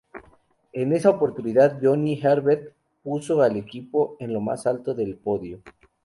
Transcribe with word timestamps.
En 0.73 0.93
esa 0.93 1.11
oportunidad 1.11 1.77
Johnny 1.79 2.19
Herbert 2.19 2.73
puso 3.03 3.43
al 3.43 3.55
equipo 3.55 4.17
en 4.19 4.33
lo 4.33 4.41
más 4.41 4.65
alto 4.65 4.95
del 4.95 5.15
podio. 5.15 5.61